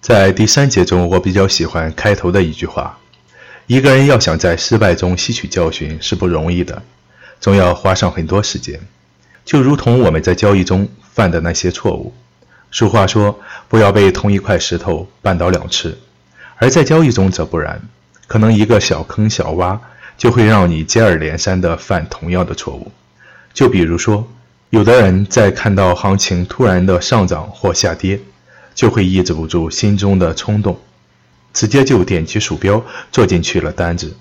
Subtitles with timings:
[0.00, 2.98] 在第三节中，我比较喜欢开头的一句话：
[3.66, 6.82] 一个人要想在失败中吸取教训是不容易的，
[7.38, 8.80] 总要花上很多时间。
[9.44, 12.14] 就如同我们在交易中犯的那些错误。
[12.70, 15.98] 俗话说：“不要被同一块石头绊倒两次。”
[16.56, 17.82] 而在交易中则不然，
[18.26, 19.78] 可能一个小坑小洼
[20.16, 22.90] 就会让你接二连三地犯同样的错误。
[23.52, 24.26] 就比如说，
[24.70, 28.18] 有的人在看到行情突然的上涨或下跌。
[28.74, 30.78] 就会抑制不住心中的冲动，
[31.52, 34.16] 直接就点击鼠标做进去了单子，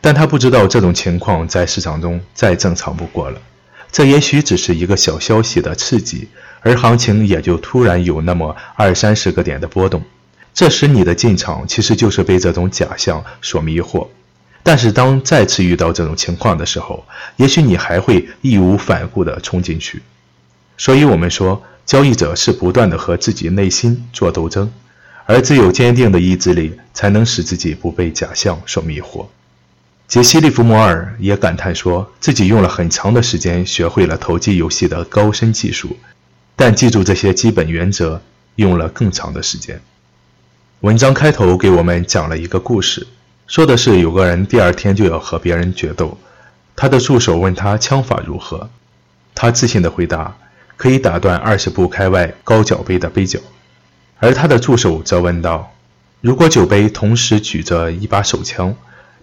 [0.00, 3.40] 但他不知道这种情况在市场中再正常不过了。
[3.90, 6.28] 这也许只是一个小消息的刺激，
[6.60, 10.02] 而行情也就突然有那么二三十个点的波动。
[10.52, 14.08] 这时你的进场其实就是被这种假象所迷惑。
[14.62, 17.06] 但是当再次遇到这种情况的时候，
[17.36, 20.02] 也许你还会义无反顾地冲进去。
[20.78, 21.62] 所以我们说。
[21.88, 24.70] 交易者是不断的和自己内心做斗争，
[25.24, 29.24] 而只有坚定的意志力，才能使自己不被假象所迷惑。
[30.06, 35.96] 杰西·利弗莫尔也感叹说，自己用了很长的时间学会了投机游戏的高深技术，
[36.54, 38.20] 但记住这些基本原则
[38.56, 39.80] 用了更长的时间。
[40.80, 43.06] 文章开头给我们讲了一个故事，
[43.46, 46.18] 说的是有个人第二天就要和别人决斗，
[46.76, 48.68] 他的助手问他枪法如何，
[49.34, 50.36] 他自信地回答。
[50.78, 53.40] 可以打断二十步开外高脚杯的杯脚，
[54.18, 55.74] 而他的助手则问道
[56.22, 58.74] ：“如果酒杯同时举着一把手枪，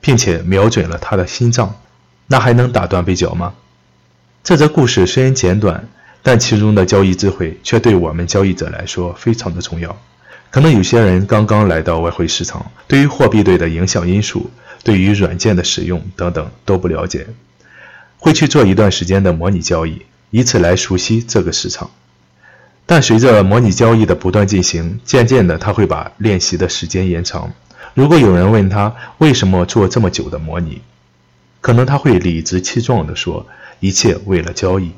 [0.00, 1.78] 并且瞄准了他的心脏，
[2.26, 3.52] 那还能打断杯脚吗？”
[4.42, 5.86] 这则故事虽然简短，
[6.22, 9.96] 但其中的交易智慧却对我们交易者来说非常的重要。
[10.50, 14.50] 可能有些人刚刚来到外汇市场，对于货币对的影响因素、
[14.82, 17.26] 对于软件的使用等等都不了解，
[18.18, 20.02] 会去做一段时间的模拟交易。
[20.32, 21.90] 以此来熟悉这个市场，
[22.86, 27.52] 但随着模拟交易的不断进行，渐渐的他会把练习的时间延长。
[27.92, 30.80] 如果有人问他为什么做这么久的模拟，
[31.60, 33.46] 可能他会理直气壮地说
[33.80, 34.92] ：“一切为了交易。”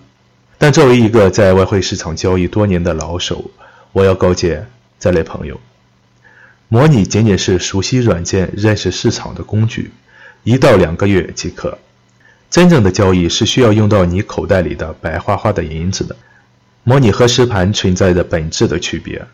[0.56, 3.50] 但作为一个在外汇市场交易多年的老手，
[3.90, 4.64] 我要告诫
[5.00, 5.60] 这类朋友：
[6.68, 9.90] 模拟仅仅是熟悉软件、认识市场的工具，
[10.44, 11.76] 一到两个月即可。
[12.54, 16.14] 真正的交易是需要用到你口袋里的白花花的银子的。
[16.84, 19.26] 模拟和实盘存在着本质的区别，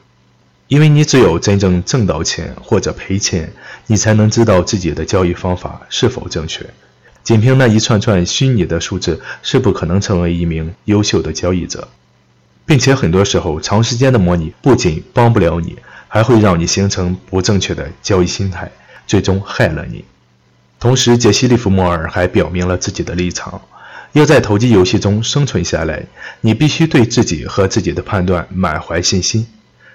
[0.69, 3.53] 因为你只有真正挣到钱或者赔钱，
[3.89, 6.65] 你才能知道自己的交易方法是否正确。
[7.23, 11.89] 仅凭那一串串虚拟的数字是不可能成为一名优秀的交易者，
[12.65, 15.77] 并且很多时候长时间的模拟不仅帮不了你，
[16.09, 18.73] 还会让你形成不正确的交易心态，
[19.07, 20.07] 最终害了你。
[20.81, 23.61] 同时，杰西·利弗莫尔还表明了自己的立场：
[24.13, 26.07] 要在投机游戏中生存下来，
[26.41, 29.47] 你必须对自己和自己的判断满怀信心。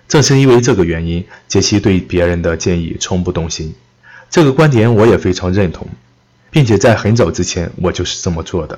[0.08, 3.74] 正是因为这个原因，杰西对别人的建议从不动心。
[4.30, 5.88] 这个观点我也非常认同，
[6.52, 8.78] 并且在很早之前我就是这么做的。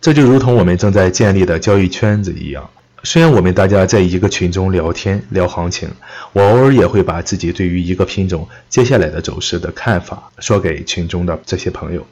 [0.00, 2.68] 这就如同我们正在建立的交易圈子一样。
[3.04, 5.90] 虽然我们大家在一个群中聊天聊行情，
[6.32, 12.06] 我偶尔也会把自己对于一个品种接下来的走势的看法说给群中的这些朋友，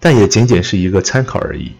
[0.00, 1.70] 但也仅仅是一个参考而已。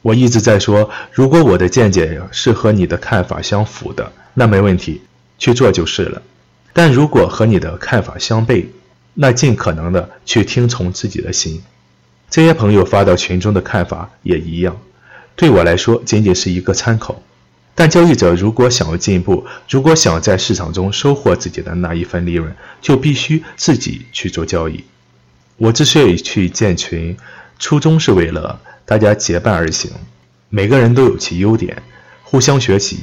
[0.00, 5.02] 我一直在说，如果我的见解是和你的看法相符的，那没问题，
[5.36, 6.22] 去做就是了。
[6.72, 8.64] 但如果和你的看法相悖，
[9.12, 11.62] 那尽可能的去听从自己的心。
[12.30, 14.80] 这些朋友发到群中的看法也一样，
[15.36, 17.20] 对我来说仅仅是一个参考。
[17.74, 24.84] 但交易者如果想要进步，如果想在市场中收获自己的那一份利润，就必须自己去做交易。
[25.56, 27.16] 我之所以去建群，
[27.58, 29.90] 初衷是为了大家结伴而行，
[30.48, 31.82] 每个人都有其优点，
[32.22, 32.98] 互相学习，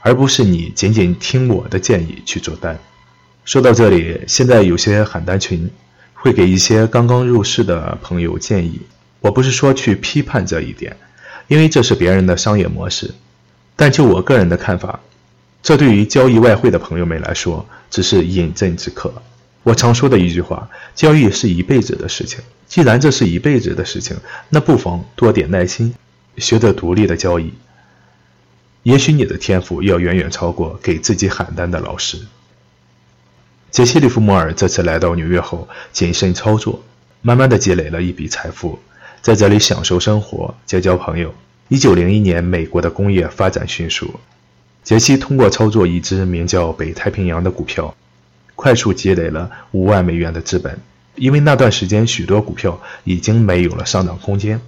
[0.00, 2.78] 而不是你仅仅听我的建议去做单。
[3.44, 5.70] 说到这里，现在有些喊单群
[6.14, 8.80] 会给一些刚刚入市的朋友建议，
[9.20, 10.96] 我不是说去批判这一点，
[11.46, 13.14] 因为这是别人的商业模式。
[13.80, 14.98] 但就我个人的看法，
[15.62, 19.22] 这对于交易外汇的朋友们来说，只是饮鸩止渴。
[19.62, 22.40] 我常说的一句话：交易是一辈子的事情。
[22.66, 24.16] 既然这是一辈子的事情，
[24.48, 25.94] 那不妨多点耐心，
[26.38, 27.54] 学着独立的交易。
[28.82, 32.18] 也许你的天赋要远远超过给自己喊单的老师。
[33.70, 36.82] 杰西·利弗莫尔这次来到纽约后，谨慎操作，
[37.22, 38.80] 慢慢的积累了一笔财富，
[39.22, 41.32] 在这里享受生活，结交朋友。
[41.68, 44.18] 一九零一年，美国的工业发展迅速。
[44.82, 47.94] 杰西通过操作一只名叫“北太平洋”的股票，
[48.56, 50.78] 快速积累了五万美元的资本。
[51.14, 54.62] 因为那段时间许多股票已经没有了上涨空间，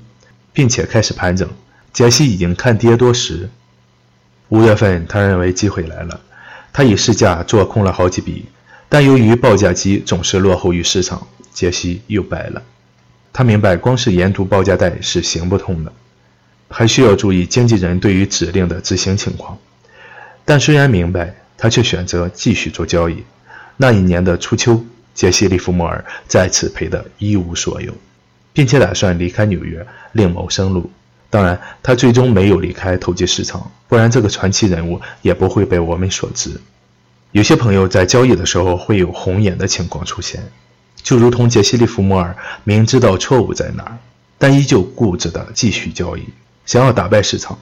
[0.52, 1.48] 并且开始盘整，
[1.94, 3.48] 杰西已经看跌多时。
[4.50, 6.20] 五月份，他认为机会来了，
[6.70, 8.44] 他以市价做空了好几笔，
[8.90, 12.62] 但由于报价机总是落后于市场，杰西又败了。
[13.32, 15.92] 他明白，光是研读报价带是行不通的，
[16.70, 19.58] 还需要注意经纪人对于指令的执行情况。
[20.44, 23.22] 但虽然明白，他却选择继续做交易。
[23.76, 24.82] 那一年的初秋，
[25.14, 27.92] 杰西·利弗莫尔再次赔得一无所有，
[28.52, 30.90] 并且打算离开纽约另谋生路。
[31.28, 36.60] 当然，他最终没有离开投机市场，不然这个传奇人物也不会被我们所知。
[37.32, 40.42] 有些朋友在交易的时候会有红眼的情况出现，
[41.02, 43.98] 就如同杰西·利弗莫尔明知道错误在哪儿，
[44.36, 46.24] 但依旧固执地继续交易，
[46.70, 47.58] 想要打败市场。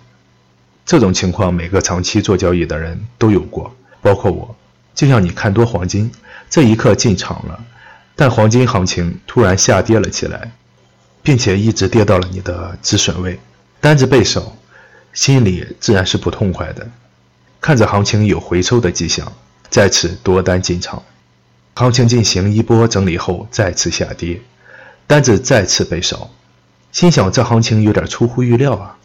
[0.84, 4.55] 这种情况每个长期做交易的人都有过，包括我。
[4.94, 6.12] 就像你看多黄金，
[6.50, 7.64] 这一刻进场了，
[8.14, 10.52] 但黄金行情突然下跌了起来，
[11.22, 13.40] 并且一直跌到了你的止损位。
[13.81, 14.55] 单子被少，
[15.14, 16.87] 心里自然是不痛快的。
[17.62, 19.32] 看着行情有回收的迹象，
[19.70, 21.02] 再次多单进场。
[21.72, 24.38] 行情进行一波整理后再次下跌，
[25.06, 26.31] 单子再次被少，
[26.99, 28.99] 心想这行情有点出乎预料啊，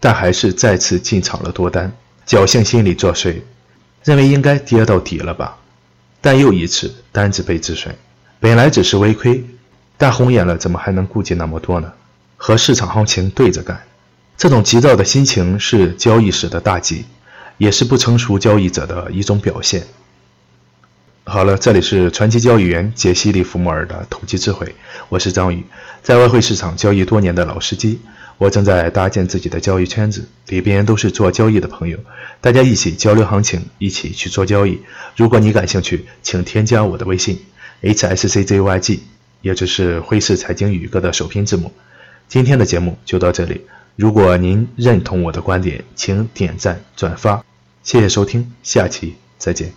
[0.00, 1.92] 但还是再次进场了多单，
[2.26, 3.42] 侥幸心理作祟，
[4.02, 5.58] 认为应该跌到底了吧。
[6.22, 7.94] 但又一次单子被止损，
[8.38, 9.44] 本来只是微亏，
[9.98, 11.92] 但红眼了怎么还能顾及那么多呢？
[12.38, 13.78] 和市场行情对着干。
[14.38, 17.04] 这种急躁的心情是交易时的大忌，
[17.58, 19.86] 也是不成熟交易者的一种表现。
[21.32, 24.74] 好了，这里是传奇交易员杰西·利弗莫尔的投机智慧，
[25.08, 25.62] 我是张宇，
[26.02, 28.00] 在外汇市场交易多年的老司机，
[28.36, 32.00] 我正在搭建自己的交易圈子，里边都是做交易的朋友，
[32.40, 34.80] 大家一起交流行情，一起去做交易。
[35.14, 37.38] 如果你感兴趣，请添加我的微信
[37.80, 39.00] h s c z y g，
[39.40, 41.72] 也就是汇市财经宇哥的首拼字母。
[42.26, 43.60] 今天的节目就到这里。
[43.94, 47.44] 如果您认同我的观点，请点赞转发，
[47.84, 49.72] 谢谢收听，下期再见。